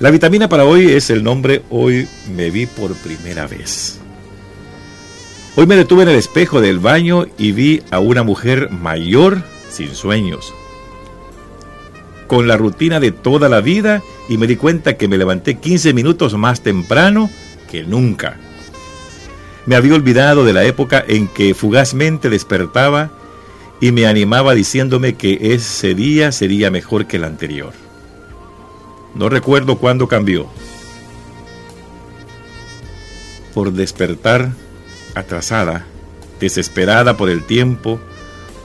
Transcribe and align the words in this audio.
La 0.00 0.12
vitamina 0.12 0.48
para 0.48 0.64
hoy 0.64 0.92
es 0.92 1.10
el 1.10 1.24
nombre 1.24 1.62
Hoy 1.70 2.06
me 2.32 2.50
vi 2.50 2.66
por 2.66 2.94
primera 2.94 3.48
vez. 3.48 3.98
Hoy 5.56 5.66
me 5.66 5.74
detuve 5.74 6.04
en 6.04 6.10
el 6.10 6.14
espejo 6.14 6.60
del 6.60 6.78
baño 6.78 7.26
y 7.36 7.50
vi 7.50 7.82
a 7.90 7.98
una 7.98 8.22
mujer 8.22 8.70
mayor 8.70 9.42
sin 9.68 9.92
sueños, 9.96 10.54
con 12.28 12.46
la 12.46 12.56
rutina 12.56 13.00
de 13.00 13.10
toda 13.10 13.48
la 13.48 13.60
vida 13.60 14.00
y 14.28 14.38
me 14.38 14.46
di 14.46 14.54
cuenta 14.54 14.96
que 14.96 15.08
me 15.08 15.18
levanté 15.18 15.56
15 15.56 15.92
minutos 15.94 16.34
más 16.34 16.60
temprano 16.60 17.28
que 17.68 17.82
nunca. 17.82 18.38
Me 19.66 19.74
había 19.74 19.94
olvidado 19.94 20.44
de 20.44 20.52
la 20.52 20.62
época 20.62 21.04
en 21.08 21.26
que 21.26 21.54
fugazmente 21.54 22.30
despertaba 22.30 23.10
y 23.80 23.90
me 23.90 24.06
animaba 24.06 24.54
diciéndome 24.54 25.16
que 25.16 25.54
ese 25.54 25.96
día 25.96 26.30
sería 26.30 26.70
mejor 26.70 27.06
que 27.06 27.16
el 27.16 27.24
anterior. 27.24 27.87
No 29.18 29.28
recuerdo 29.28 29.78
cuándo 29.78 30.06
cambió. 30.06 30.46
Por 33.52 33.72
despertar 33.72 34.52
atrasada, 35.16 35.84
desesperada 36.38 37.16
por 37.16 37.28
el 37.28 37.42
tiempo, 37.42 37.98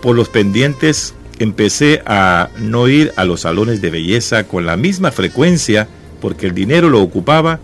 por 0.03 0.16
los 0.16 0.30
pendientes, 0.30 1.16
empecé 1.39 2.03
a 2.05 2.49
no 2.59 2.88
ir 2.88 3.11
a 3.16 3.25
los 3.25 3.41
salones 3.41 3.81
de 3.81 3.89
belleza 3.89 4.44
con 4.44 4.67
la 4.67 4.77
misma 4.77 5.11
frecuencia 5.11 5.88
porque 6.21 6.45
el 6.45 6.53
dinero 6.53 6.88
lo 6.88 7.02
ocupaba 7.02 7.59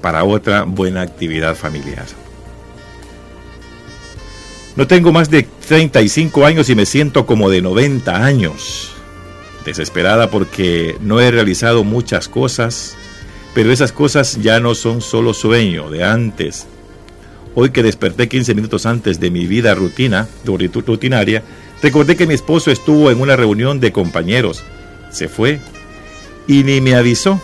para 0.00 0.24
otra 0.24 0.62
buena 0.62 1.02
actividad 1.02 1.54
familiar. 1.54 2.06
No 4.76 4.86
tengo 4.86 5.12
más 5.12 5.28
de 5.28 5.42
35 5.68 6.46
años 6.46 6.70
y 6.70 6.74
me 6.74 6.86
siento 6.86 7.26
como 7.26 7.50
de 7.50 7.60
90 7.60 8.24
años 8.24 8.94
desesperada 9.64 10.30
porque 10.30 10.96
no 11.00 11.20
he 11.20 11.30
realizado 11.30 11.84
muchas 11.84 12.28
cosas, 12.28 12.96
pero 13.54 13.72
esas 13.72 13.92
cosas 13.92 14.40
ya 14.40 14.60
no 14.60 14.74
son 14.74 15.00
solo 15.00 15.34
sueño 15.34 15.90
de 15.90 16.04
antes. 16.04 16.66
Hoy 17.54 17.70
que 17.70 17.82
desperté 17.82 18.28
15 18.28 18.54
minutos 18.54 18.86
antes 18.86 19.18
de 19.18 19.30
mi 19.30 19.46
vida 19.46 19.74
rutina, 19.74 20.28
rutinaria, 20.44 21.42
recordé 21.82 22.16
que 22.16 22.26
mi 22.26 22.34
esposo 22.34 22.70
estuvo 22.70 23.10
en 23.10 23.20
una 23.20 23.36
reunión 23.36 23.80
de 23.80 23.92
compañeros. 23.92 24.62
Se 25.10 25.28
fue 25.28 25.60
y 26.46 26.62
ni 26.62 26.80
me 26.80 26.94
avisó. 26.94 27.40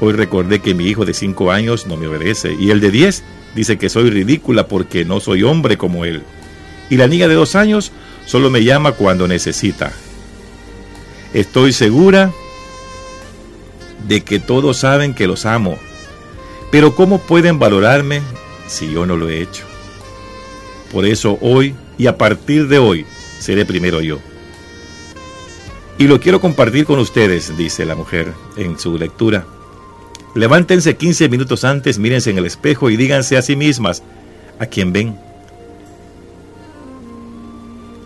Hoy 0.00 0.14
recordé 0.14 0.60
que 0.60 0.74
mi 0.74 0.86
hijo 0.86 1.04
de 1.04 1.12
5 1.12 1.52
años 1.52 1.86
no 1.86 1.98
me 1.98 2.06
obedece 2.06 2.54
y 2.58 2.70
el 2.70 2.80
de 2.80 2.90
10 2.90 3.22
dice 3.54 3.76
que 3.76 3.90
soy 3.90 4.08
ridícula 4.08 4.66
porque 4.66 5.04
no 5.04 5.20
soy 5.20 5.42
hombre 5.42 5.76
como 5.76 6.06
él. 6.06 6.22
Y 6.88 6.96
la 6.96 7.06
niña 7.06 7.28
de 7.28 7.34
2 7.34 7.54
años 7.56 7.92
solo 8.24 8.48
me 8.48 8.64
llama 8.64 8.92
cuando 8.92 9.28
necesita. 9.28 9.92
Estoy 11.32 11.72
segura 11.72 12.32
de 14.08 14.22
que 14.22 14.40
todos 14.40 14.78
saben 14.78 15.14
que 15.14 15.28
los 15.28 15.46
amo, 15.46 15.78
pero 16.72 16.96
¿cómo 16.96 17.18
pueden 17.18 17.60
valorarme 17.60 18.20
si 18.66 18.92
yo 18.92 19.06
no 19.06 19.16
lo 19.16 19.28
he 19.28 19.40
hecho? 19.40 19.64
Por 20.92 21.06
eso 21.06 21.38
hoy 21.40 21.76
y 21.98 22.08
a 22.08 22.18
partir 22.18 22.66
de 22.66 22.78
hoy 22.78 23.06
seré 23.38 23.64
primero 23.64 24.00
yo. 24.00 24.18
Y 25.98 26.08
lo 26.08 26.18
quiero 26.18 26.40
compartir 26.40 26.84
con 26.84 26.98
ustedes, 26.98 27.56
dice 27.56 27.84
la 27.84 27.94
mujer 27.94 28.32
en 28.56 28.78
su 28.78 28.98
lectura. 28.98 29.46
Levántense 30.34 30.96
15 30.96 31.28
minutos 31.28 31.62
antes, 31.62 31.98
mírense 31.98 32.30
en 32.30 32.38
el 32.38 32.46
espejo 32.46 32.90
y 32.90 32.96
díganse 32.96 33.36
a 33.36 33.42
sí 33.42 33.54
mismas 33.54 34.02
a 34.58 34.66
quién 34.66 34.92
ven. 34.92 35.16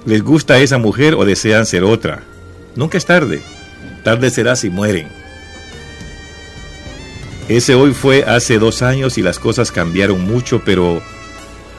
¿Les 0.04 0.22
gusta 0.22 0.58
esa 0.58 0.76
mujer 0.76 1.14
o 1.14 1.24
desean 1.24 1.64
ser 1.64 1.84
otra? 1.84 2.22
Nunca 2.76 2.98
es 2.98 3.06
tarde. 3.06 3.42
Tarde 4.02 4.30
será 4.30 4.56
si 4.56 4.70
mueren. 4.70 5.08
Ese 7.48 7.74
hoy 7.74 7.92
fue 7.92 8.24
hace 8.24 8.58
dos 8.58 8.82
años 8.82 9.18
y 9.18 9.22
las 9.22 9.38
cosas 9.38 9.70
cambiaron 9.70 10.22
mucho, 10.24 10.62
pero 10.64 11.02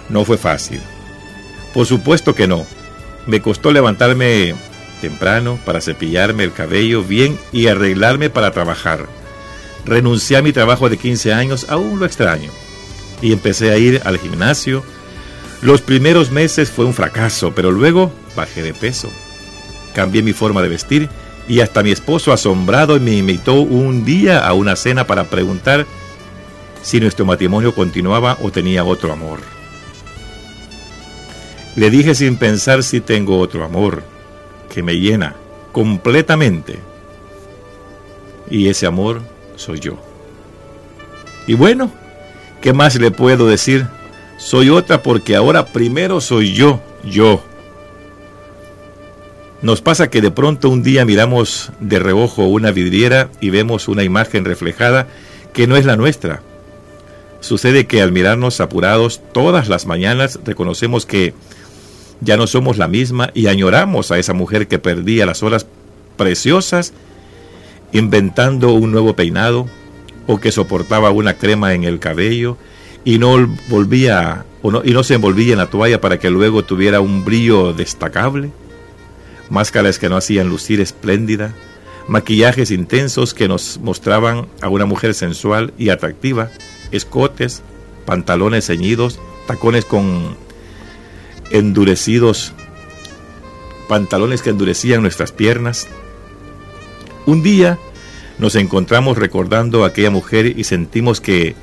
no 0.10 0.24
fue 0.26 0.38
fácil. 0.38 0.80
Por 1.74 1.86
supuesto 1.86 2.36
que 2.36 2.48
no. 2.48 2.66
Me 3.26 3.42
costó 3.42 3.72
levantarme 3.72 4.54
temprano 5.02 5.60
para 5.66 5.82
cepillarme 5.82 6.44
el 6.44 6.54
cabello 6.54 7.04
bien 7.04 7.38
y 7.52 7.68
arreglarme 7.68 8.30
para 8.30 8.52
trabajar. 8.52 9.08
Renuncié 9.86 10.38
a 10.38 10.42
mi 10.42 10.54
trabajo 10.54 10.90
de 10.90 10.98
15 10.98 11.34
años, 11.34 11.66
aún 11.70 12.00
lo 12.00 12.06
extraño, 12.06 12.52
y 13.22 13.34
empecé 13.34 13.72
a 13.72 13.78
ir 13.78 14.02
al 14.06 14.20
gimnasio. 14.20 14.84
Los 15.62 15.82
primeros 15.82 16.32
meses 16.32 16.70
fue 16.70 16.86
un 16.86 16.94
fracaso, 16.94 17.54
pero 17.56 17.72
luego 17.72 18.12
bajé 18.36 18.62
de 18.62 18.74
peso 18.74 19.12
cambié 19.96 20.22
mi 20.22 20.34
forma 20.34 20.62
de 20.62 20.70
vestir 20.70 21.10
y 21.48 21.62
hasta 21.62 21.82
mi 21.82 21.92
esposo 21.92 22.34
asombrado 22.34 23.00
me 23.00 23.14
invitó 23.14 23.62
un 23.62 24.04
día 24.04 24.46
a 24.46 24.54
una 24.54 24.76
cena 24.76 25.08
para 25.08 25.24
preguntar 25.24 25.88
si 26.84 27.00
nuestro 27.00 27.26
matrimonio 27.26 27.74
continuaba 27.74 28.38
o 28.42 28.52
tenía 28.52 28.84
otro 28.84 29.12
amor. 29.12 29.40
Le 31.76 31.90
dije 31.90 32.14
sin 32.14 32.38
pensar 32.38 32.84
si 32.84 33.02
tengo 33.02 33.40
otro 33.40 33.64
amor 33.64 34.04
que 34.74 34.84
me 34.84 34.94
llena 34.94 35.36
completamente. 35.72 36.80
Y 38.50 38.68
ese 38.68 38.86
amor 38.86 39.22
soy 39.56 39.80
yo. 39.80 39.98
Y 41.48 41.54
bueno, 41.54 41.92
¿qué 42.62 42.74
más 42.74 42.96
le 42.96 43.12
puedo 43.12 43.48
decir? 43.48 43.88
Soy 44.38 44.70
otra 44.70 45.02
porque 45.02 45.36
ahora 45.36 45.66
primero 45.66 46.22
soy 46.22 46.54
yo, 46.54 46.82
yo. 47.04 47.42
Nos 49.66 49.82
pasa 49.82 50.12
que 50.12 50.22
de 50.22 50.30
pronto 50.30 50.70
un 50.70 50.84
día 50.84 51.06
miramos 51.06 51.72
de 51.80 51.98
reojo 51.98 52.46
una 52.46 52.70
vidriera 52.70 53.32
y 53.42 53.50
vemos 53.50 53.88
una 53.88 54.04
imagen 54.04 54.46
reflejada 54.46 55.08
que 55.54 55.66
no 55.66 55.76
es 55.76 55.86
la 55.86 55.96
nuestra. 55.96 56.44
Sucede 57.40 57.88
que 57.88 58.00
al 58.00 58.12
mirarnos 58.12 58.62
apurados 58.62 59.24
todas 59.34 59.68
las 59.68 59.88
mañanas 59.88 60.40
reconocemos 60.46 61.08
que 61.08 61.34
ya 62.22 62.38
no 62.38 62.46
somos 62.46 62.78
la 62.78 62.88
misma 62.88 63.32
y 63.34 63.48
añoramos 63.48 64.12
a 64.12 64.20
esa 64.20 64.34
mujer 64.34 64.68
que 64.68 64.78
perdía 64.78 65.26
las 65.26 65.42
horas 65.42 65.66
preciosas 66.16 66.94
inventando 67.92 68.72
un 68.72 68.92
nuevo 68.92 69.16
peinado 69.16 69.66
o 70.28 70.40
que 70.40 70.52
soportaba 70.52 71.10
una 71.10 71.40
crema 71.40 71.74
en 71.74 71.86
el 71.86 71.98
cabello 71.98 72.56
y 73.04 73.18
no 73.18 73.50
volvía 73.70 74.46
o 74.62 74.70
no, 74.70 74.84
y 74.86 74.92
no 74.92 75.02
se 75.02 75.16
envolvía 75.16 75.54
en 75.54 75.58
la 75.58 75.72
toalla 75.72 76.00
para 76.00 76.20
que 76.20 76.30
luego 76.30 76.64
tuviera 76.64 77.02
un 77.02 77.26
brillo 77.26 77.74
destacable 77.74 78.52
máscaras 79.50 80.00
que 80.00 80.10
no 80.10 80.18
hacían 80.18 80.50
lucir 80.50 80.82
espléndida, 80.82 81.54
maquillajes 82.08 82.72
intensos 82.72 83.34
que 83.34 83.48
nos 83.48 83.80
mostraban 83.80 84.48
a 84.62 84.70
una 84.70 84.86
mujer 84.86 85.14
sensual 85.14 85.74
y 85.78 85.90
atractiva, 85.90 86.52
escotes, 86.92 87.64
pantalones 88.06 88.68
ceñidos, 88.68 89.20
tacones 89.48 89.86
con 89.86 90.36
endurecidos, 91.52 92.54
pantalones 93.88 94.42
que 94.42 94.50
endurecían 94.52 95.02
nuestras 95.02 95.32
piernas. 95.32 95.88
Un 97.26 97.44
día 97.44 97.78
nos 98.38 98.56
encontramos 98.56 99.18
recordando 99.18 99.84
a 99.84 99.88
aquella 99.88 100.12
mujer 100.12 100.58
y 100.58 100.64
sentimos 100.64 101.22
que 101.22 101.56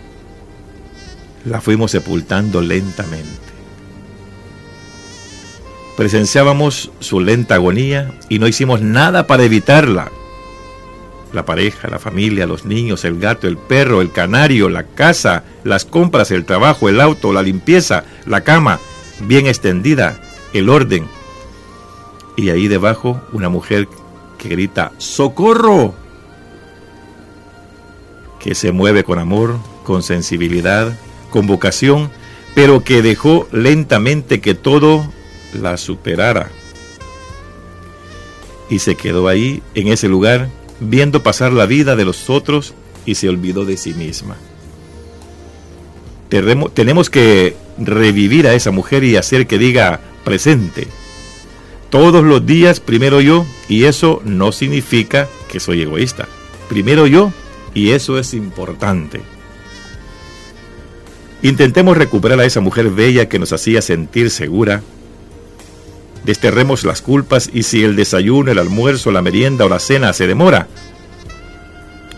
la 1.44 1.60
fuimos 1.60 1.90
sepultando 1.90 2.60
lentamente. 2.60 3.51
Presenciábamos 5.96 6.90
su 7.00 7.20
lenta 7.20 7.56
agonía 7.56 8.12
y 8.28 8.38
no 8.38 8.48
hicimos 8.48 8.80
nada 8.80 9.26
para 9.26 9.44
evitarla. 9.44 10.10
La 11.32 11.44
pareja, 11.44 11.88
la 11.88 11.98
familia, 11.98 12.46
los 12.46 12.64
niños, 12.64 13.04
el 13.04 13.18
gato, 13.18 13.46
el 13.46 13.56
perro, 13.56 14.00
el 14.00 14.10
canario, 14.10 14.68
la 14.68 14.84
casa, 14.84 15.44
las 15.64 15.84
compras, 15.84 16.30
el 16.30 16.44
trabajo, 16.44 16.88
el 16.88 17.00
auto, 17.00 17.32
la 17.32 17.42
limpieza, 17.42 18.04
la 18.26 18.42
cama, 18.42 18.80
bien 19.20 19.46
extendida, 19.46 20.20
el 20.52 20.68
orden. 20.68 21.06
Y 22.36 22.50
ahí 22.50 22.68
debajo 22.68 23.20
una 23.32 23.48
mujer 23.48 23.88
que 24.38 24.48
grita, 24.48 24.92
¡Socorro! 24.98 25.94
Que 28.40 28.54
se 28.54 28.72
mueve 28.72 29.04
con 29.04 29.18
amor, 29.18 29.58
con 29.84 30.02
sensibilidad, 30.02 30.98
con 31.30 31.46
vocación, 31.46 32.10
pero 32.54 32.82
que 32.82 33.02
dejó 33.02 33.46
lentamente 33.52 34.40
que 34.40 34.54
todo 34.54 35.06
la 35.52 35.76
superara. 35.76 36.50
Y 38.70 38.78
se 38.78 38.94
quedó 38.94 39.28
ahí, 39.28 39.62
en 39.74 39.88
ese 39.88 40.08
lugar, 40.08 40.48
viendo 40.80 41.22
pasar 41.22 41.52
la 41.52 41.66
vida 41.66 41.96
de 41.96 42.04
los 42.04 42.30
otros 42.30 42.74
y 43.04 43.14
se 43.16 43.28
olvidó 43.28 43.64
de 43.64 43.76
sí 43.76 43.94
misma. 43.94 44.36
Tenemos 46.28 47.10
que 47.10 47.56
revivir 47.78 48.46
a 48.46 48.54
esa 48.54 48.70
mujer 48.70 49.04
y 49.04 49.16
hacer 49.16 49.46
que 49.46 49.58
diga 49.58 50.00
presente. 50.24 50.88
Todos 51.90 52.24
los 52.24 52.46
días 52.46 52.80
primero 52.80 53.20
yo 53.20 53.44
y 53.68 53.84
eso 53.84 54.22
no 54.24 54.50
significa 54.50 55.28
que 55.50 55.60
soy 55.60 55.82
egoísta. 55.82 56.26
Primero 56.70 57.06
yo 57.06 57.32
y 57.74 57.90
eso 57.90 58.18
es 58.18 58.32
importante. 58.32 59.20
Intentemos 61.42 61.96
recuperar 61.96 62.40
a 62.40 62.44
esa 62.46 62.60
mujer 62.60 62.88
bella 62.88 63.28
que 63.28 63.38
nos 63.38 63.52
hacía 63.52 63.82
sentir 63.82 64.30
segura, 64.30 64.82
Desterremos 66.24 66.84
las 66.84 67.02
culpas 67.02 67.50
y 67.52 67.64
si 67.64 67.82
el 67.82 67.96
desayuno, 67.96 68.52
el 68.52 68.58
almuerzo, 68.58 69.10
la 69.10 69.22
merienda 69.22 69.64
o 69.64 69.68
la 69.68 69.80
cena 69.80 70.12
se 70.12 70.26
demora, 70.26 70.68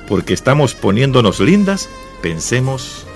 porque 0.08 0.34
estamos 0.34 0.74
poniéndonos 0.74 1.40
lindas, 1.40 1.88
pensemos 2.20 3.06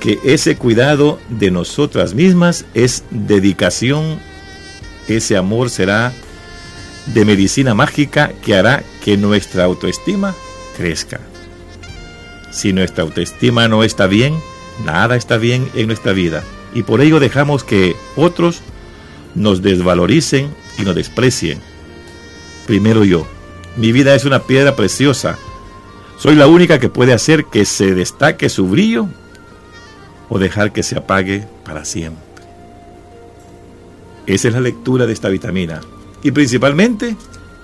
que 0.00 0.18
ese 0.24 0.56
cuidado 0.56 1.20
de 1.28 1.52
nosotras 1.52 2.14
mismas 2.14 2.66
es 2.74 3.04
dedicación, 3.10 4.18
ese 5.06 5.36
amor 5.36 5.70
será 5.70 6.12
de 7.06 7.24
medicina 7.24 7.74
mágica 7.74 8.32
que 8.44 8.56
hará 8.56 8.82
que 9.04 9.16
nuestra 9.16 9.64
autoestima 9.64 10.34
crezca. 10.76 11.20
Si 12.50 12.72
nuestra 12.72 13.04
autoestima 13.04 13.68
no 13.68 13.84
está 13.84 14.06
bien, 14.06 14.34
nada 14.84 15.14
está 15.14 15.36
bien 15.36 15.70
en 15.74 15.86
nuestra 15.86 16.12
vida 16.12 16.42
y 16.74 16.82
por 16.82 17.00
ello 17.00 17.20
dejamos 17.20 17.64
que 17.64 17.96
otros 18.16 18.60
nos 19.34 19.62
desvaloricen 19.62 20.52
y 20.76 20.82
nos 20.82 20.94
desprecien. 20.94 21.60
Primero 22.66 23.04
yo. 23.04 23.26
Mi 23.76 23.92
vida 23.92 24.14
es 24.14 24.24
una 24.24 24.42
piedra 24.42 24.76
preciosa. 24.76 25.38
Soy 26.18 26.34
la 26.34 26.46
única 26.46 26.78
que 26.78 26.88
puede 26.88 27.12
hacer 27.12 27.46
que 27.46 27.64
se 27.64 27.94
destaque 27.94 28.48
su 28.48 28.68
brillo 28.68 29.08
o 30.28 30.38
dejar 30.38 30.72
que 30.72 30.82
se 30.82 30.96
apague 30.96 31.46
para 31.64 31.84
siempre. 31.84 32.22
Esa 34.26 34.48
es 34.48 34.54
la 34.54 34.60
lectura 34.60 35.06
de 35.06 35.12
esta 35.12 35.28
vitamina. 35.28 35.80
Y 36.22 36.30
principalmente 36.30 37.16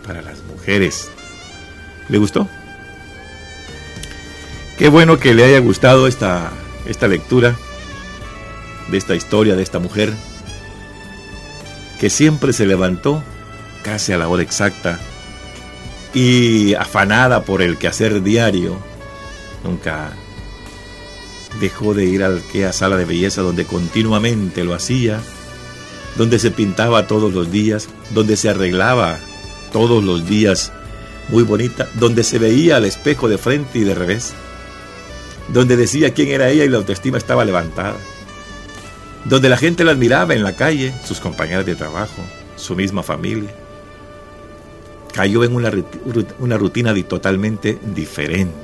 para 0.07 0.23
las 0.23 0.43
mujeres. 0.45 1.11
¿Le 2.09 2.19
gustó? 2.19 2.49
Qué 4.79 4.89
bueno 4.89 5.19
que 5.19 5.35
le 5.35 5.45
haya 5.45 5.59
gustado 5.61 6.07
esta, 6.07 6.51
esta 6.87 7.07
lectura 7.07 7.57
de 8.91 8.99
esta 8.99 9.15
historia 9.15 9.57
de 9.57 9.63
esta 9.63 9.79
mujer 9.79 10.13
que 12.01 12.11
siempre 12.11 12.53
se 12.53 12.67
levantó 12.67 13.23
casi 13.83 14.13
a 14.13 14.19
la 14.19 14.29
hora 14.29 14.43
exacta 14.43 14.99
y 16.15 16.75
afanada 16.75 17.45
por 17.45 17.63
el 17.63 17.79
quehacer 17.79 18.23
diario, 18.23 18.79
nunca 19.65 20.13
dejó 21.61 21.95
de 21.95 22.05
ir 22.07 22.25
a 22.25 22.29
aquella 22.29 22.73
sala 22.73 22.97
de 22.97 23.05
belleza 23.05 23.43
donde 23.43 23.65
continuamente 23.65 24.65
lo 24.65 24.75
hacía, 24.75 25.21
donde 26.17 26.39
se 26.39 26.51
pintaba 26.51 27.07
todos 27.07 27.33
los 27.33 27.51
días, 27.51 27.89
donde 28.11 28.37
se 28.37 28.49
arreglaba 28.49 29.19
todos 29.73 30.03
los 30.03 30.27
días 30.27 30.73
muy 31.29 31.43
bonita, 31.43 31.89
donde 31.95 32.25
se 32.25 32.39
veía 32.39 32.77
al 32.77 32.85
espejo 32.85 33.29
de 33.29 33.39
frente 33.39 33.79
y 33.79 33.85
de 33.85 33.95
revés, 33.95 34.33
donde 35.49 35.77
decía 35.77 36.15
quién 36.15 36.29
era 36.29 36.49
ella 36.51 36.65
y 36.65 36.69
la 36.69 36.79
autoestima 36.79 37.19
estaba 37.19 37.45
levantada, 37.45 37.97
donde 39.25 39.49
la 39.49 39.57
gente 39.57 39.85
la 39.85 39.93
admiraba 39.93 40.35
en 40.35 40.43
la 40.43 40.57
calle, 40.57 40.93
sus 41.05 41.21
compañeras 41.21 41.67
de 41.67 41.75
trabajo, 41.77 42.23
su 42.57 42.75
misma 42.75 43.03
familia. 43.03 43.51
Cayó 45.13 45.45
en 45.45 45.55
una, 45.55 45.73
una 46.39 46.57
rutina 46.57 46.95
totalmente 47.03 47.79
diferente. 47.95 48.55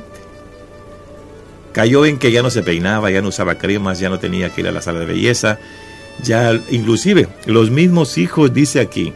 Cayó 1.72 2.06
en 2.06 2.18
que 2.18 2.32
ya 2.32 2.42
no 2.42 2.50
se 2.50 2.62
peinaba, 2.62 3.10
ya 3.10 3.20
no 3.20 3.28
usaba 3.28 3.58
cremas, 3.58 3.98
ya 3.98 4.08
no 4.08 4.18
tenía 4.18 4.50
que 4.50 4.62
ir 4.62 4.68
a 4.68 4.72
la 4.72 4.80
sala 4.80 5.00
de 5.00 5.06
belleza, 5.06 5.58
ya 6.22 6.58
inclusive 6.70 7.28
los 7.44 7.70
mismos 7.70 8.16
hijos, 8.16 8.54
dice 8.54 8.80
aquí, 8.80 9.12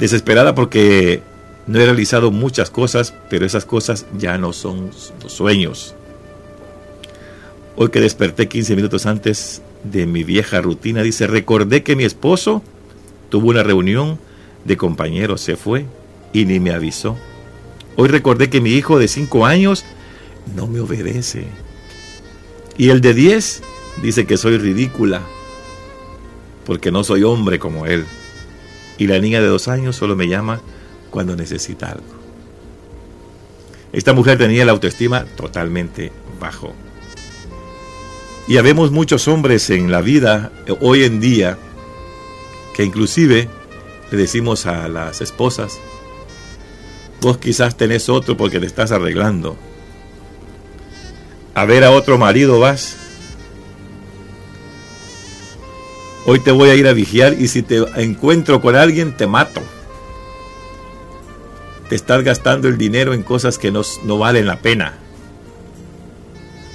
desesperada 0.00 0.54
porque 0.56 1.22
no 1.68 1.78
he 1.78 1.84
realizado 1.84 2.32
muchas 2.32 2.70
cosas, 2.70 3.14
pero 3.30 3.46
esas 3.46 3.64
cosas 3.64 4.06
ya 4.18 4.38
no 4.38 4.52
son 4.52 4.90
sueños. 5.26 5.94
Hoy 7.74 7.88
que 7.88 8.00
desperté 8.00 8.48
15 8.48 8.76
minutos 8.76 9.06
antes 9.06 9.62
de 9.82 10.06
mi 10.06 10.24
vieja 10.24 10.60
rutina, 10.60 11.02
dice, 11.02 11.26
recordé 11.26 11.82
que 11.82 11.96
mi 11.96 12.04
esposo 12.04 12.62
tuvo 13.30 13.48
una 13.48 13.62
reunión 13.62 14.18
de 14.64 14.76
compañeros, 14.76 15.40
se 15.40 15.56
fue 15.56 15.86
y 16.34 16.44
ni 16.44 16.60
me 16.60 16.72
avisó. 16.72 17.16
Hoy 17.96 18.08
recordé 18.08 18.50
que 18.50 18.60
mi 18.60 18.70
hijo 18.70 18.98
de 18.98 19.08
5 19.08 19.46
años 19.46 19.84
no 20.54 20.66
me 20.66 20.80
obedece. 20.80 21.46
Y 22.76 22.90
el 22.90 23.00
de 23.00 23.14
10 23.14 23.62
dice 24.02 24.26
que 24.26 24.36
soy 24.36 24.58
ridícula 24.58 25.22
porque 26.66 26.92
no 26.92 27.04
soy 27.04 27.22
hombre 27.22 27.58
como 27.58 27.86
él. 27.86 28.04
Y 28.98 29.06
la 29.06 29.18
niña 29.18 29.40
de 29.40 29.46
2 29.46 29.68
años 29.68 29.96
solo 29.96 30.14
me 30.14 30.28
llama 30.28 30.60
cuando 31.10 31.36
necesita 31.36 31.90
algo. 31.90 32.04
Esta 33.92 34.12
mujer 34.12 34.38
tenía 34.38 34.64
la 34.64 34.72
autoestima 34.72 35.24
totalmente 35.36 36.12
bajo. 36.38 36.74
Y 38.48 38.56
habemos 38.56 38.90
muchos 38.90 39.28
hombres 39.28 39.70
en 39.70 39.90
la 39.90 40.00
vida 40.00 40.50
eh, 40.66 40.74
hoy 40.80 41.04
en 41.04 41.20
día 41.20 41.58
que 42.74 42.84
inclusive 42.84 43.48
le 44.10 44.18
decimos 44.18 44.66
a 44.66 44.88
las 44.88 45.20
esposas, 45.20 45.78
vos 47.20 47.38
quizás 47.38 47.76
tenés 47.76 48.08
otro 48.08 48.36
porque 48.36 48.60
te 48.60 48.66
estás 48.66 48.92
arreglando. 48.92 49.56
A 51.54 51.64
ver 51.66 51.84
a 51.84 51.90
otro 51.90 52.18
marido 52.18 52.58
vas. 52.58 52.96
Hoy 56.24 56.40
te 56.40 56.50
voy 56.50 56.70
a 56.70 56.74
ir 56.74 56.86
a 56.86 56.92
vigiar 56.92 57.34
y 57.34 57.48
si 57.48 57.62
te 57.62 57.84
encuentro 57.96 58.60
con 58.60 58.74
alguien 58.74 59.16
te 59.16 59.26
mato. 59.26 59.60
Te 61.88 61.94
estás 61.94 62.22
gastando 62.24 62.68
el 62.68 62.78
dinero 62.78 63.12
en 63.12 63.22
cosas 63.22 63.58
que 63.58 63.70
no, 63.70 63.82
no 64.04 64.18
valen 64.18 64.46
la 64.46 64.60
pena. 64.60 65.01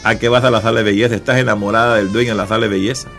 ¿A 0.07 0.17
qué 0.17 0.29
vas 0.29 0.45
a 0.45 0.51
la 0.51 0.61
sala 0.61 0.77
de 0.77 0.83
belleza? 0.85 1.15
Estás 1.15 1.37
enamorada 1.37 1.95
del 1.95 2.13
dueño 2.13 2.31
en 2.31 2.37
la 2.37 2.47
sala 2.47 2.61
de 2.61 2.69
belleza. 2.69 3.09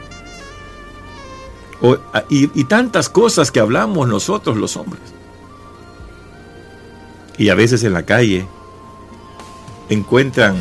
y, 2.30 2.50
y 2.58 2.64
tantas 2.64 3.10
cosas 3.10 3.50
que 3.50 3.60
hablamos 3.60 4.08
nosotros 4.08 4.56
los 4.56 4.78
hombres. 4.78 5.02
Y 7.36 7.50
a 7.50 7.54
veces 7.54 7.84
en 7.84 7.92
la 7.92 8.06
calle 8.06 8.46
encuentran 9.90 10.56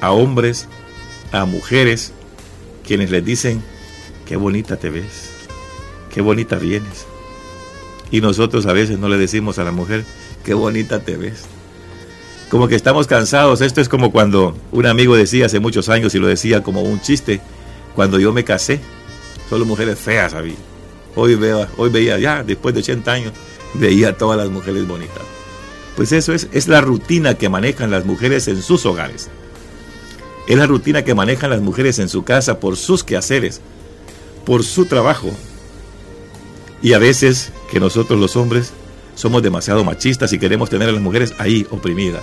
a 0.00 0.12
hombres, 0.12 0.68
a 1.32 1.46
mujeres, 1.46 2.12
quienes 2.86 3.10
les 3.10 3.24
dicen, 3.24 3.60
qué 4.26 4.36
bonita 4.36 4.76
te 4.76 4.88
ves, 4.88 5.32
qué 6.14 6.20
bonita 6.20 6.58
vienes. 6.58 7.06
Y 8.12 8.20
nosotros 8.20 8.66
a 8.66 8.72
veces 8.72 9.00
no 9.00 9.08
le 9.08 9.18
decimos 9.18 9.58
a 9.58 9.64
la 9.64 9.72
mujer, 9.72 10.04
qué 10.44 10.54
bonita 10.54 11.00
te 11.00 11.16
ves 11.16 11.42
como 12.50 12.68
que 12.68 12.74
estamos 12.74 13.06
cansados. 13.06 13.60
Esto 13.60 13.80
es 13.80 13.88
como 13.88 14.12
cuando 14.12 14.56
un 14.72 14.86
amigo 14.86 15.16
decía 15.16 15.46
hace 15.46 15.60
muchos 15.60 15.88
años 15.88 16.14
y 16.14 16.18
lo 16.18 16.26
decía 16.26 16.62
como 16.62 16.82
un 16.82 17.00
chiste, 17.00 17.40
cuando 17.94 18.18
yo 18.18 18.32
me 18.32 18.44
casé, 18.44 18.80
solo 19.48 19.64
mujeres 19.64 19.98
feas 19.98 20.34
había. 20.34 20.56
Hoy, 21.16 21.36
veo, 21.36 21.66
hoy 21.76 21.90
veía, 21.90 22.18
ya 22.18 22.42
después 22.42 22.74
de 22.74 22.80
80 22.80 23.12
años, 23.12 23.32
veía 23.74 24.10
a 24.10 24.16
todas 24.16 24.36
las 24.36 24.50
mujeres 24.50 24.86
bonitas. 24.86 25.22
Pues 25.96 26.12
eso 26.12 26.32
es, 26.32 26.48
es 26.52 26.66
la 26.66 26.80
rutina 26.80 27.34
que 27.34 27.48
manejan 27.48 27.90
las 27.90 28.04
mujeres 28.04 28.48
en 28.48 28.60
sus 28.62 28.84
hogares. 28.84 29.30
Es 30.48 30.58
la 30.58 30.66
rutina 30.66 31.04
que 31.04 31.14
manejan 31.14 31.50
las 31.50 31.60
mujeres 31.60 31.98
en 32.00 32.08
su 32.08 32.24
casa 32.24 32.58
por 32.58 32.76
sus 32.76 33.04
quehaceres, 33.04 33.60
por 34.44 34.64
su 34.64 34.86
trabajo. 34.86 35.30
Y 36.82 36.92
a 36.92 36.98
veces 36.98 37.52
que 37.70 37.80
nosotros 37.80 38.20
los 38.20 38.36
hombres 38.36 38.72
somos 39.14 39.42
demasiado 39.42 39.84
machistas 39.84 40.32
y 40.32 40.38
queremos 40.38 40.70
tener 40.70 40.88
a 40.88 40.92
las 40.92 41.02
mujeres 41.02 41.34
ahí 41.38 41.66
oprimidas 41.70 42.22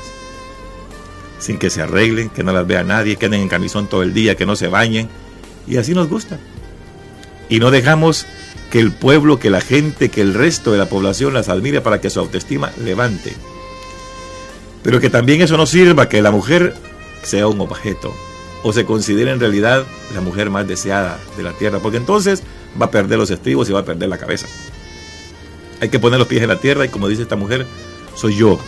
sin 1.42 1.58
que 1.58 1.70
se 1.70 1.82
arreglen, 1.82 2.30
que 2.30 2.44
no 2.44 2.54
las 2.54 2.68
vea 2.68 2.84
nadie, 2.84 3.16
que 3.16 3.26
anden 3.26 3.42
en 3.42 3.50
camisón 3.50 3.88
todo 3.88 4.04
el 4.04 4.14
día, 4.14 4.36
que 4.36 4.46
no 4.46 4.56
se 4.56 4.68
bañen. 4.68 5.10
Y 5.68 5.78
así 5.78 5.94
nos 5.94 6.08
gusta. 6.08 6.40
Y 7.50 7.60
no 7.60 7.72
dejamos 7.72 8.26
que 8.72 8.80
el 8.80 8.92
pueblo, 8.92 9.40
que 9.40 9.50
la 9.50 9.60
gente, 9.60 10.10
que 10.10 10.22
el 10.22 10.34
resto 10.34 10.72
de 10.72 10.78
la 10.78 10.88
población 10.88 11.34
las 11.34 11.50
admire 11.50 11.82
para 11.82 12.00
que 12.00 12.10
su 12.10 12.20
autoestima 12.20 12.72
levante. 12.84 13.34
Pero 14.84 15.00
que 15.00 15.10
también 15.10 15.42
eso 15.42 15.58
no 15.58 15.66
sirva 15.66 16.08
que 16.08 16.22
la 16.22 16.32
mujer 16.32 16.76
sea 17.24 17.48
un 17.48 17.60
objeto 17.60 18.14
o 18.64 18.72
se 18.72 18.86
considere 18.86 19.32
en 19.32 19.40
realidad 19.40 19.86
la 20.14 20.22
mujer 20.22 20.50
más 20.52 20.68
deseada 20.68 21.20
de 21.36 21.44
la 21.44 21.54
tierra, 21.54 21.80
porque 21.80 21.98
entonces 21.98 22.44
va 22.80 22.86
a 22.86 22.92
perder 22.92 23.18
los 23.18 23.32
estribos 23.32 23.68
y 23.70 23.74
va 23.74 23.80
a 23.80 23.86
perder 23.86 24.10
la 24.10 24.18
cabeza. 24.18 24.48
Hay 25.82 25.90
que 25.90 26.00
poner 26.00 26.20
los 26.20 26.28
pies 26.28 26.44
en 26.44 26.50
la 26.50 26.60
tierra 26.60 26.86
y 26.86 26.90
como 26.90 27.08
dice 27.08 27.24
esta 27.24 27.36
mujer, 27.36 27.66
soy 28.16 28.36
yo, 28.36 28.60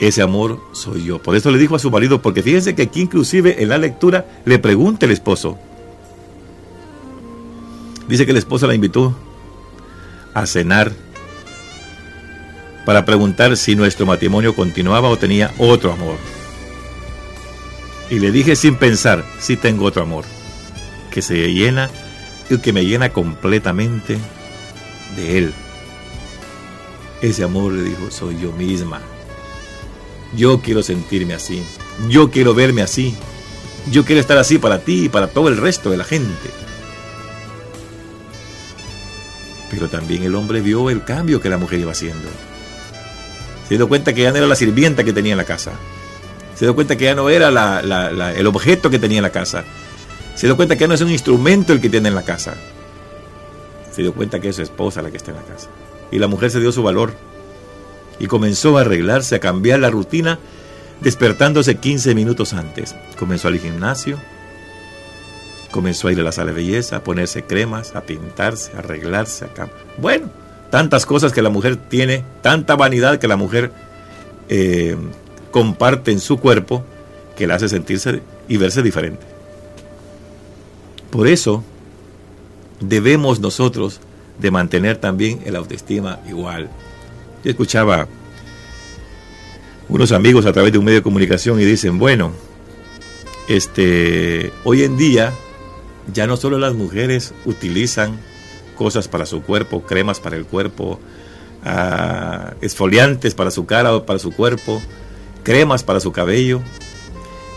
ese 0.00 0.20
amor 0.22 0.58
soy 0.72 1.04
yo. 1.04 1.20
Por 1.20 1.36
eso 1.36 1.50
le 1.50 1.58
dijo 1.58 1.76
a 1.76 1.78
su 1.78 1.90
marido, 1.90 2.20
porque 2.20 2.42
fíjense 2.42 2.74
que 2.74 2.82
aquí 2.82 3.02
inclusive 3.02 3.62
en 3.62 3.68
la 3.68 3.78
lectura 3.78 4.26
le 4.44 4.58
pregunta 4.58 5.06
el 5.06 5.12
esposo. 5.12 5.58
Dice 8.08 8.24
que 8.24 8.32
el 8.32 8.38
esposo 8.38 8.66
la 8.66 8.74
invitó 8.74 9.14
a 10.34 10.44
cenar 10.46 10.90
para 12.84 13.04
preguntar 13.04 13.56
si 13.56 13.76
nuestro 13.76 14.06
matrimonio 14.06 14.56
continuaba 14.56 15.08
o 15.08 15.16
tenía 15.16 15.52
otro 15.58 15.92
amor. 15.92 16.16
Y 18.10 18.18
le 18.18 18.32
dije 18.32 18.56
sin 18.56 18.76
pensar, 18.76 19.24
sí 19.38 19.56
tengo 19.56 19.84
otro 19.84 20.02
amor, 20.02 20.24
que 21.12 21.22
se 21.22 21.52
llena 21.52 21.90
y 22.50 22.58
que 22.58 22.72
me 22.72 22.84
llena 22.84 23.10
completamente 23.10 24.18
de 25.16 25.38
él. 25.38 25.54
Ese 27.20 27.44
amor, 27.44 27.72
le 27.72 27.82
dijo, 27.82 28.10
soy 28.10 28.38
yo 28.40 28.52
misma. 28.52 29.00
Yo 30.36 30.60
quiero 30.60 30.82
sentirme 30.82 31.34
así. 31.34 31.62
Yo 32.08 32.30
quiero 32.30 32.54
verme 32.54 32.82
así. 32.82 33.14
Yo 33.90 34.04
quiero 34.04 34.20
estar 34.20 34.38
así 34.38 34.58
para 34.58 34.80
ti 34.80 35.04
y 35.04 35.08
para 35.08 35.28
todo 35.28 35.48
el 35.48 35.56
resto 35.56 35.90
de 35.90 35.96
la 35.96 36.04
gente. 36.04 36.50
Pero 39.70 39.88
también 39.88 40.22
el 40.22 40.34
hombre 40.34 40.60
vio 40.60 40.90
el 40.90 41.04
cambio 41.04 41.40
que 41.40 41.48
la 41.48 41.58
mujer 41.58 41.80
iba 41.80 41.92
haciendo. 41.92 42.28
Se 43.68 43.76
dio 43.76 43.88
cuenta 43.88 44.12
que 44.12 44.22
ya 44.22 44.30
no 44.30 44.36
era 44.36 44.46
la 44.46 44.54
sirvienta 44.54 45.04
que 45.04 45.12
tenía 45.12 45.32
en 45.32 45.38
la 45.38 45.44
casa. 45.44 45.72
Se 46.54 46.64
dio 46.64 46.74
cuenta 46.74 46.96
que 46.96 47.04
ya 47.04 47.14
no 47.14 47.30
era 47.30 47.48
el 47.48 48.46
objeto 48.46 48.90
que 48.90 48.98
tenía 48.98 49.18
en 49.18 49.22
la 49.22 49.30
casa. 49.30 49.64
Se 50.34 50.46
dio 50.46 50.56
cuenta 50.56 50.76
que 50.76 50.82
ya 50.82 50.88
no 50.88 50.94
es 50.94 51.00
un 51.00 51.10
instrumento 51.10 51.72
el 51.72 51.80
que 51.80 51.88
tiene 51.88 52.08
en 52.08 52.14
la 52.14 52.24
casa. 52.24 52.54
Se 53.92 54.02
dio 54.02 54.14
cuenta 54.14 54.40
que 54.40 54.48
es 54.48 54.56
su 54.56 54.62
esposa 54.62 55.02
la 55.02 55.10
que 55.10 55.16
está 55.16 55.30
en 55.30 55.36
la 55.36 55.42
casa. 55.42 55.68
Y 56.10 56.18
la 56.18 56.26
mujer 56.26 56.50
se 56.50 56.60
dio 56.60 56.72
su 56.72 56.82
valor. 56.82 57.12
Y 58.18 58.26
comenzó 58.26 58.78
a 58.78 58.82
arreglarse, 58.82 59.36
a 59.36 59.40
cambiar 59.40 59.80
la 59.80 59.90
rutina, 59.90 60.38
despertándose 61.00 61.76
15 61.76 62.14
minutos 62.14 62.52
antes. 62.52 62.94
Comenzó 63.18 63.48
al 63.48 63.58
gimnasio, 63.58 64.18
comenzó 65.70 66.08
a 66.08 66.12
ir 66.12 66.20
a 66.20 66.22
la 66.22 66.32
sala 66.32 66.52
de 66.52 66.56
belleza, 66.56 66.96
a 66.96 67.04
ponerse 67.04 67.44
cremas, 67.44 67.96
a 67.96 68.02
pintarse, 68.02 68.72
a 68.76 68.78
arreglarse. 68.78 69.46
A 69.46 69.68
bueno, 69.98 70.30
tantas 70.70 71.04
cosas 71.06 71.32
que 71.32 71.42
la 71.42 71.50
mujer 71.50 71.76
tiene, 71.76 72.24
tanta 72.42 72.76
vanidad 72.76 73.18
que 73.18 73.28
la 73.28 73.36
mujer 73.36 73.72
eh, 74.48 74.96
comparte 75.50 76.12
en 76.12 76.20
su 76.20 76.38
cuerpo 76.38 76.84
que 77.36 77.46
la 77.46 77.56
hace 77.56 77.68
sentirse 77.68 78.22
y 78.48 78.56
verse 78.56 78.82
diferente. 78.82 79.26
Por 81.10 81.26
eso 81.26 81.64
debemos 82.88 83.40
nosotros 83.40 84.00
de 84.38 84.50
mantener 84.50 84.96
también 84.96 85.40
el 85.44 85.56
autoestima 85.56 86.20
igual. 86.28 86.68
Yo 87.44 87.50
escuchaba 87.50 88.08
unos 89.88 90.12
amigos 90.12 90.46
a 90.46 90.52
través 90.52 90.72
de 90.72 90.78
un 90.78 90.84
medio 90.84 90.98
de 90.98 91.02
comunicación 91.02 91.60
y 91.60 91.64
dicen, 91.64 91.98
bueno, 91.98 92.32
este, 93.48 94.52
hoy 94.64 94.84
en 94.84 94.96
día 94.96 95.32
ya 96.12 96.26
no 96.26 96.36
solo 96.36 96.58
las 96.58 96.74
mujeres 96.74 97.34
utilizan 97.44 98.18
cosas 98.76 99.08
para 99.08 99.26
su 99.26 99.42
cuerpo, 99.42 99.82
cremas 99.82 100.20
para 100.20 100.36
el 100.36 100.46
cuerpo, 100.46 100.98
uh, 101.64 102.54
esfoliantes 102.60 103.34
para 103.34 103.50
su 103.50 103.66
cara 103.66 103.94
o 103.94 104.06
para 104.06 104.18
su 104.18 104.32
cuerpo, 104.32 104.80
cremas 105.42 105.82
para 105.82 106.00
su 106.00 106.12
cabello, 106.12 106.62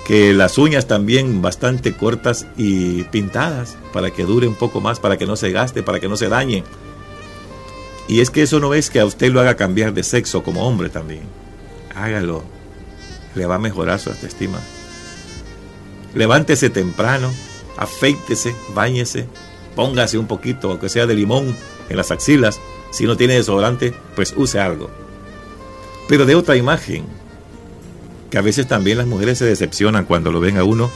que 0.05 0.33
las 0.33 0.59
uñas 0.59 0.87
también 0.87 1.41
bastante 1.41 1.93
cortas 1.93 2.45
y 2.55 3.03
pintadas 3.05 3.75
para 3.91 4.11
que 4.11 4.23
dure 4.23 4.47
un 4.47 4.53
poco 4.53 4.79
más, 4.79 4.99
para 4.99 5.17
que 5.17 5.25
no 5.25 5.35
se 5.35 5.51
gaste, 5.51 5.81
para 5.81 5.99
que 5.99 6.07
no 6.07 6.15
se 6.15 6.29
dañe. 6.29 6.63
Y 8.07 8.19
es 8.19 8.29
que 8.29 8.43
eso 8.43 8.59
no 8.59 8.75
es 8.75 8.91
que 8.91 8.99
a 8.99 9.05
usted 9.05 9.31
lo 9.31 9.41
haga 9.41 9.55
cambiar 9.55 9.93
de 9.93 10.03
sexo 10.03 10.43
como 10.43 10.67
hombre 10.67 10.89
también. 10.89 11.23
Hágalo. 11.95 12.43
Le 13.33 13.47
va 13.47 13.55
a 13.55 13.59
mejorar 13.59 13.99
su 13.99 14.11
autoestima. 14.11 14.59
Levántese 16.13 16.69
temprano, 16.69 17.33
afeítese, 17.75 18.55
báñese, 18.73 19.25
póngase 19.75 20.19
un 20.19 20.27
poquito, 20.27 20.69
aunque 20.69 20.87
sea 20.87 21.07
de 21.07 21.15
limón, 21.15 21.57
en 21.89 21.97
las 21.97 22.11
axilas. 22.11 22.61
Si 22.91 23.05
no 23.05 23.17
tiene 23.17 23.33
desodorante, 23.33 23.93
pues 24.15 24.33
use 24.37 24.59
algo. 24.59 24.91
Pero 26.07 26.27
de 26.27 26.35
otra 26.35 26.55
imagen, 26.55 27.05
que 28.29 28.37
a 28.37 28.41
veces 28.41 28.67
también 28.67 28.97
las 28.97 29.07
mujeres 29.07 29.37
se 29.37 29.45
decepcionan 29.45 30.05
cuando 30.05 30.31
lo 30.31 30.39
ven 30.39 30.57
a 30.57 30.63
uno 30.63 30.89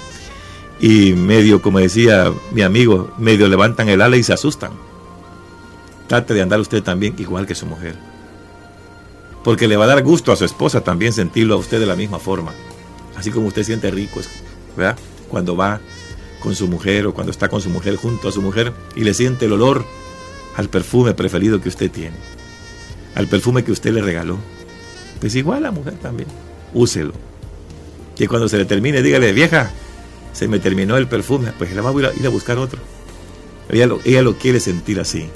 y 0.80 1.14
medio, 1.14 1.62
como 1.62 1.80
decía 1.80 2.32
mi 2.52 2.62
amigo, 2.62 3.12
medio 3.18 3.48
levantan 3.48 3.90
el 3.90 4.02
ala 4.02 4.18
y 4.18 4.24
se 4.24 4.34
asustan. 4.34 4.72
Trate 6.08 6.34
de 6.34 6.42
andar 6.42 6.60
usted 6.60 6.82
también 6.82 7.16
igual 7.18 7.46
que 7.46 7.56
su 7.56 7.66
mujer. 7.66 7.96
Porque 9.44 9.68
le 9.68 9.78
va 9.78 9.86
a 9.86 9.88
dar 9.88 10.04
gusto 10.04 10.32
a 10.32 10.36
su 10.36 10.46
esposa 10.46 10.82
también 10.82 11.14
sentirlo 11.14 11.56
a 11.56 11.58
usted 11.58 11.80
de 11.80 11.86
la 11.86 11.96
misma 11.96 12.20
forma. 12.20 12.54
Así 13.18 13.30
como 13.32 13.48
usted 13.48 13.64
siente 13.64 13.92
rico, 13.92 14.22
¿verdad? 14.76 14.98
Cuando 15.30 15.56
va 15.56 15.82
con 16.40 16.56
su 16.56 16.68
mujer 16.68 17.08
o 17.08 17.14
cuando 17.14 17.32
está 17.32 17.50
con 17.50 17.62
su 17.62 17.70
mujer 17.70 17.98
junto 17.98 18.30
a 18.30 18.32
su 18.32 18.42
mujer 18.42 18.74
y 18.96 19.04
le 19.04 19.14
siente 19.14 19.46
el 19.46 19.54
olor 19.54 19.86
al 20.56 20.70
perfume 20.70 21.14
preferido 21.14 21.62
que 21.62 21.70
usted 21.70 21.92
tiene. 21.92 22.16
Al 23.16 23.28
perfume 23.28 23.64
que 23.64 23.74
usted 23.74 23.92
le 23.92 24.02
regaló. 24.02 24.38
Pues 25.20 25.36
igual 25.36 25.64
la 25.64 25.72
mujer 25.72 25.96
también 25.96 26.30
úselo. 26.74 27.14
Que 28.16 28.28
cuando 28.28 28.50
se 28.50 28.58
le 28.58 28.66
termine, 28.66 29.02
dígale, 29.02 29.32
vieja, 29.34 29.72
se 30.34 30.48
me 30.48 30.60
terminó 30.60 30.98
el 30.98 31.08
perfume, 31.08 31.54
pues 31.58 31.74
le 31.74 31.82
va 31.82 31.90
a 31.90 31.94
ir 31.94 32.06
a, 32.06 32.14
ir 32.14 32.26
a 32.26 32.30
buscar 32.30 32.58
otro. 32.58 32.80
Ella 33.70 33.88
lo, 33.88 34.00
ella 34.04 34.22
lo 34.22 34.38
quiere 34.38 34.60
sentir 34.60 35.00
así. 35.00 35.30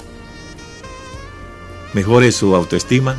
Mejore 1.92 2.32
su 2.32 2.54
autoestima, 2.54 3.16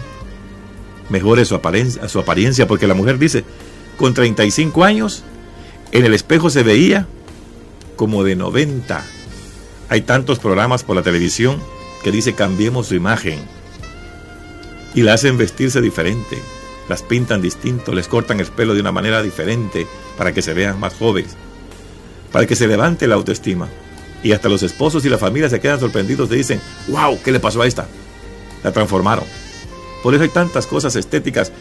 mejore 1.10 1.46
su 1.46 1.56
apariencia, 1.56 2.08
su 2.10 2.20
apariencia, 2.20 2.68
porque 2.68 2.88
la 2.88 2.94
mujer 2.94 3.18
dice, 3.18 3.44
con 3.98 4.14
35 4.14 4.84
años, 4.84 5.24
en 5.92 6.06
el 6.06 6.14
espejo 6.14 6.50
se 6.50 6.64
veía 6.64 7.08
como 7.96 8.24
de 8.24 8.36
90. 8.36 9.04
Hay 9.90 10.02
tantos 10.02 10.40
programas 10.40 10.84
por 10.84 10.96
la 10.96 11.04
televisión 11.04 11.62
que 12.04 12.12
dice 12.12 12.34
cambiemos 12.34 12.88
su 12.88 12.96
imagen 12.96 13.40
y 14.94 15.02
la 15.02 15.14
hacen 15.14 15.38
vestirse 15.38 15.82
diferente 15.82 16.40
las 16.88 17.02
pintan 17.02 17.42
distinto, 17.42 17.94
les 17.94 18.08
cortan 18.08 18.40
el 18.40 18.48
pelo 18.48 18.74
de 18.74 18.82
una 18.82 18.92
manera 18.92 19.22
diferente 19.24 19.88
para 20.18 20.34
que 20.34 20.42
se 20.42 20.54
vean 20.54 20.80
más 20.80 20.94
jóvenes, 20.94 21.36
para 22.32 22.46
que 22.46 22.56
se 22.56 22.68
levante 22.68 23.08
la 23.08 23.16
autoestima. 23.16 23.68
Y 24.24 24.32
hasta 24.32 24.50
los 24.50 24.64
esposos 24.64 25.06
y 25.06 25.10
la 25.10 25.18
familia 25.18 25.50
se 25.50 25.60
quedan 25.60 25.80
sorprendidos 25.80 26.32
y 26.32 26.38
dicen, 26.38 26.62
wow, 26.88 27.20
¿qué 27.24 27.32
le 27.32 27.40
pasó 27.40 27.62
a 27.62 27.68
esta? 27.68 27.88
La 28.64 28.72
transformaron. 28.72 29.26
Por 30.02 30.14
eso 30.14 30.24
hay 30.24 30.30
tantas 30.30 30.68
cosas 30.68 30.96
estéticas 30.96 31.52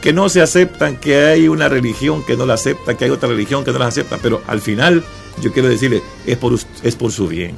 que 0.00 0.12
no 0.12 0.28
se 0.28 0.42
aceptan, 0.42 0.96
que 0.96 1.16
hay 1.26 1.48
una 1.48 1.68
religión 1.68 2.24
que 2.24 2.36
no 2.36 2.44
la 2.44 2.54
acepta, 2.54 2.96
que 2.96 3.04
hay 3.04 3.10
otra 3.10 3.28
religión 3.28 3.64
que 3.64 3.72
no 3.72 3.78
la 3.78 3.86
acepta, 3.86 4.18
pero 4.20 4.42
al 4.48 4.60
final 4.60 5.04
yo 5.40 5.52
quiero 5.52 5.68
decirle, 5.68 6.02
es 6.26 6.36
por, 6.38 6.54
es 6.82 6.96
por 6.96 7.12
su 7.12 7.28
bien. 7.28 7.56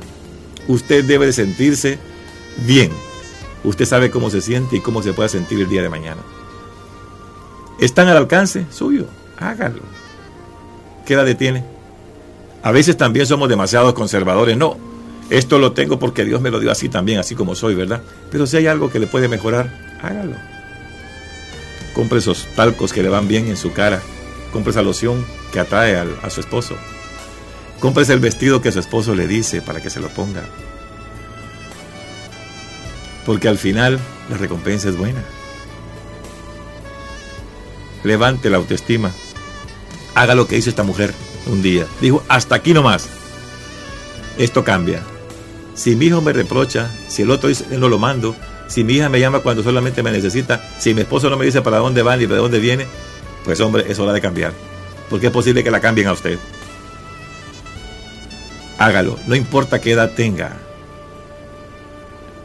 Usted 0.69 1.05
debe 1.05 1.27
de 1.27 1.33
sentirse 1.33 1.99
bien. 2.67 2.91
Usted 3.65 3.87
sabe 3.87 4.11
cómo 4.11 4.29
se 4.29 4.43
siente 4.43 4.77
y 4.77 4.81
cómo 4.81 5.03
se 5.03 5.15
puede 5.15 5.31
sentir 5.31 5.59
el 5.61 5.69
día 5.69 5.83
de 5.83 5.89
mañana 5.89 6.21
están 7.81 8.09
al 8.09 8.17
alcance 8.17 8.67
suyo. 8.71 9.07
Hágalo. 9.39 9.83
¿Qué 11.05 11.17
la 11.17 11.25
detiene? 11.25 11.65
A 12.63 12.73
veces 12.73 12.97
también 12.97 13.27
somos 13.27 13.49
demasiado 13.49 13.95
conservadores. 13.95 14.57
No, 14.57 14.77
esto 15.31 15.59
lo 15.59 15.73
tengo 15.73 15.99
porque 15.99 16.25
Dios 16.25 16.41
me 16.41 16.51
lo 16.51 16.61
dio 16.61 16.71
así 16.71 16.89
también, 16.89 17.19
así 17.19 17.35
como 17.35 17.55
soy, 17.55 17.75
¿verdad? 17.75 18.01
Pero 18.31 18.47
si 18.47 18.57
hay 18.57 18.67
algo 18.67 18.91
que 18.91 18.99
le 18.99 19.07
puede 19.07 19.29
mejorar, 19.29 19.71
hágalo. 20.03 20.37
Compre 21.95 22.19
esos 22.19 22.47
talcos 22.57 22.93
que 22.93 23.03
le 23.03 23.09
van 23.09 23.29
bien 23.29 23.49
en 23.49 23.57
su 23.57 23.73
cara. 23.73 24.01
Compre 24.53 24.71
esa 24.71 24.83
loción 24.83 25.25
que 25.53 25.61
atrae 25.61 25.97
a 25.97 26.31
su 26.31 26.41
esposo. 26.41 26.77
Compre 27.81 28.05
el 28.05 28.21
vestido 28.21 28.63
que 28.63 28.73
su 28.73 28.79
esposo 28.79 29.15
le 29.15 29.27
dice 29.27 29.61
para 29.61 29.81
que 29.81 29.91
se 29.91 30.01
lo 30.01 30.09
ponga. 30.09 30.43
Porque 33.27 33.49
al 33.49 33.59
final 33.59 33.99
la 34.31 34.37
recompensa 34.37 34.89
es 34.89 34.97
buena 34.97 35.23
levante 38.05 38.51
la 38.51 38.59
autoestima. 38.59 39.11
Haga 40.15 40.35
lo 40.35 40.47
que 40.47 40.57
hizo 40.57 40.71
esta 40.71 40.85
mujer 40.85 41.13
un 41.47 41.63
día. 41.63 41.87
Dijo, 42.01 42.23
hasta 42.29 42.55
aquí 42.55 42.73
nomás. 42.73 43.09
Esto 44.39 44.63
cambia. 44.63 45.03
Si 45.75 45.97
mi 45.97 46.07
hijo 46.07 46.21
me 46.21 46.33
reprocha, 46.33 46.91
si 47.09 47.23
el 47.23 47.31
otro 47.31 47.49
dice, 47.49 47.65
no 47.77 47.89
lo 47.89 47.99
mando, 47.99 48.37
si 48.69 48.85
mi 48.85 48.95
hija 48.95 49.09
me 49.09 49.19
llama 49.19 49.41
cuando 49.41 49.63
solamente 49.63 50.03
me 50.03 50.13
necesita, 50.13 50.63
si 50.79 50.95
mi 50.95 51.01
esposo 51.01 51.29
no 51.29 51.37
me 51.37 51.45
dice 51.45 51.63
para 51.63 51.79
dónde 51.79 52.03
va 52.03 52.17
ni 52.17 52.27
de 52.27 52.37
dónde 52.37 52.61
viene, 52.61 52.87
pues 53.45 53.61
hombre, 53.61 53.85
es 53.89 53.99
hora 53.99 54.13
de 54.13 54.21
cambiar. 54.21 54.53
Porque 55.11 55.27
es 55.27 55.33
posible 55.33 55.65
que 55.65 55.71
la 55.71 55.81
cambien 55.81 56.09
a 56.09 56.13
usted. 56.13 56.39
Hágalo, 58.79 59.19
no 59.27 59.35
importa 59.35 59.81
qué 59.81 59.93
edad 59.93 60.13
tenga. 60.15 60.57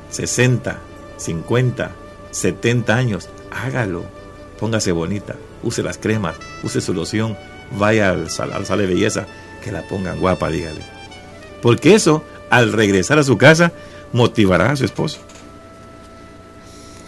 60, 0.10 0.80
50, 1.18 1.92
70 2.32 2.96
años, 2.96 3.30
hágalo. 3.52 4.19
Póngase 4.60 4.92
bonita 4.92 5.36
use 5.64 5.84
las 5.84 5.98
cremas, 5.98 6.36
use 6.64 6.82
su 6.82 6.94
loción, 6.94 7.38
vaya 7.78 8.10
al, 8.10 8.28
al 8.54 8.66
sala 8.66 8.82
de 8.82 8.88
belleza, 8.88 9.28
que 9.64 9.72
la 9.72 9.88
pongan 9.88 10.20
guapa, 10.20 10.50
dígale. 10.50 10.82
Porque 11.62 11.96
eso, 11.96 12.24
al 12.50 12.74
regresar 12.74 13.20
a 13.20 13.24
su 13.24 13.38
casa, 13.38 13.72
motivará 14.14 14.72
a 14.72 14.76
su 14.76 14.86
esposo. 14.86 15.20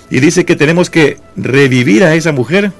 Y 0.09 0.19
dice 0.19 0.45
que 0.45 0.55
tenemos 0.55 0.89
que 0.89 1.19
revivir 1.37 2.03
a 2.03 2.15
esa 2.15 2.31
mujer 2.33 2.73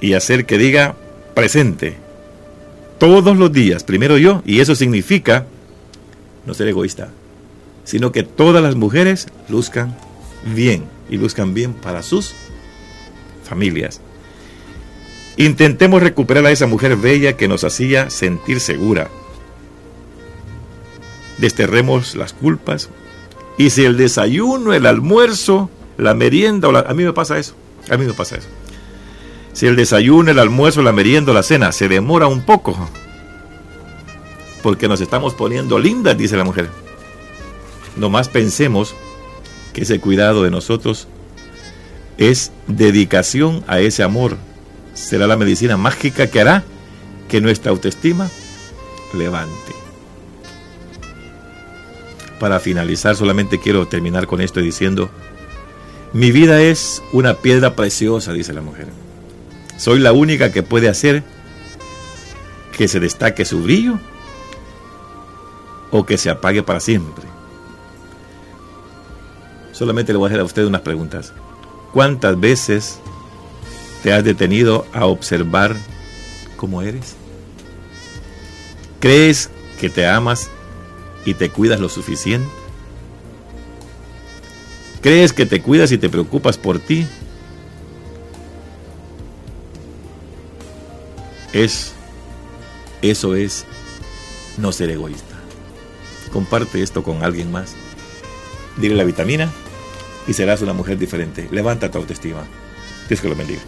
y 0.00 0.14
hacer 0.14 0.46
que 0.46 0.56
diga 0.56 0.96
presente 1.34 1.98
todos 2.98 3.36
los 3.36 3.52
días, 3.52 3.84
primero 3.84 4.16
yo, 4.18 4.42
y 4.46 4.60
eso 4.60 4.74
significa 4.74 5.46
no 6.46 6.54
ser 6.54 6.68
egoísta, 6.68 7.10
sino 7.84 8.10
que 8.10 8.22
todas 8.22 8.62
las 8.62 8.74
mujeres 8.74 9.28
luzcan 9.48 9.96
bien 10.54 10.84
y 11.10 11.18
luzcan 11.18 11.52
bien 11.52 11.74
para 11.74 12.02
sus 12.02 12.34
familias. 13.50 14.00
Intentemos 15.36 16.02
recuperar 16.02 16.46
a 16.46 16.50
esa 16.50 16.66
mujer 16.66 16.96
bella 16.96 17.36
que 17.36 17.48
nos 17.48 17.64
hacía 17.64 18.08
sentir 18.10 18.60
segura. 18.60 19.10
Desterremos 21.38 22.14
las 22.14 22.32
culpas. 22.32 22.88
Y 23.58 23.70
si 23.70 23.84
el 23.84 23.96
desayuno, 23.96 24.72
el 24.72 24.86
almuerzo, 24.86 25.68
la 25.98 26.14
merienda, 26.14 26.68
a 26.68 26.94
mí 26.94 27.04
me 27.04 27.12
pasa 27.12 27.38
eso. 27.38 27.54
A 27.90 27.96
mí 27.96 28.06
me 28.06 28.12
pasa 28.12 28.36
eso. 28.36 28.48
Si 29.52 29.66
el 29.66 29.76
desayuno, 29.76 30.30
el 30.30 30.38
almuerzo, 30.38 30.82
la 30.82 30.92
merienda 30.92 31.32
la 31.32 31.42
cena 31.42 31.72
se 31.72 31.88
demora 31.88 32.28
un 32.28 32.42
poco, 32.42 32.88
porque 34.62 34.88
nos 34.88 35.00
estamos 35.00 35.34
poniendo 35.34 35.78
lindas, 35.78 36.16
dice 36.16 36.36
la 36.36 36.44
mujer. 36.44 36.68
Nomás 37.96 38.28
pensemos 38.28 38.94
que 39.72 39.82
ese 39.82 40.00
cuidado 40.00 40.44
de 40.44 40.50
nosotros 40.50 41.08
es 42.20 42.52
dedicación 42.66 43.64
a 43.66 43.80
ese 43.80 44.04
amor. 44.04 44.36
Será 44.94 45.26
la 45.26 45.38
medicina 45.38 45.76
mágica 45.76 46.28
que 46.28 46.40
hará 46.40 46.62
que 47.28 47.40
nuestra 47.40 47.72
autoestima 47.72 48.28
levante. 49.14 49.72
Para 52.38 52.60
finalizar, 52.60 53.16
solamente 53.16 53.58
quiero 53.58 53.88
terminar 53.88 54.26
con 54.26 54.42
esto 54.42 54.60
diciendo, 54.60 55.10
mi 56.12 56.30
vida 56.30 56.60
es 56.60 57.02
una 57.12 57.34
piedra 57.38 57.74
preciosa, 57.74 58.32
dice 58.34 58.52
la 58.52 58.60
mujer. 58.60 58.88
Soy 59.78 59.98
la 59.98 60.12
única 60.12 60.52
que 60.52 60.62
puede 60.62 60.90
hacer 60.90 61.22
que 62.76 62.86
se 62.86 63.00
destaque 63.00 63.46
su 63.46 63.62
brillo 63.62 63.98
o 65.90 66.04
que 66.04 66.18
se 66.18 66.28
apague 66.28 66.62
para 66.62 66.80
siempre. 66.80 67.24
Solamente 69.72 70.12
le 70.12 70.18
voy 70.18 70.26
a 70.26 70.28
hacer 70.28 70.40
a 70.40 70.44
usted 70.44 70.66
unas 70.66 70.82
preguntas. 70.82 71.32
¿Cuántas 71.92 72.38
veces 72.38 73.00
te 74.02 74.12
has 74.12 74.22
detenido 74.22 74.86
a 74.92 75.06
observar 75.06 75.76
cómo 76.56 76.82
eres? 76.82 77.16
¿Crees 79.00 79.50
que 79.80 79.90
te 79.90 80.06
amas 80.06 80.50
y 81.24 81.34
te 81.34 81.50
cuidas 81.50 81.80
lo 81.80 81.88
suficiente? 81.88 82.48
¿Crees 85.00 85.32
que 85.32 85.46
te 85.46 85.62
cuidas 85.62 85.90
y 85.90 85.98
te 85.98 86.08
preocupas 86.08 86.58
por 86.58 86.78
ti? 86.78 87.06
Es 91.52 91.92
eso 93.02 93.34
es 93.34 93.64
no 94.58 94.70
ser 94.70 94.90
egoísta. 94.90 95.34
Comparte 96.32 96.82
esto 96.82 97.02
con 97.02 97.24
alguien 97.24 97.50
más. 97.50 97.74
Dile 98.76 98.94
la 98.94 99.04
vitamina 99.04 99.50
y 100.30 100.32
serás 100.32 100.62
una 100.62 100.72
mujer 100.72 100.96
diferente. 100.96 101.48
Levanta 101.50 101.90
tu 101.90 101.98
autoestima. 101.98 102.46
Dios 103.08 103.20
que 103.20 103.28
lo 103.28 103.34
bendiga. 103.34 103.60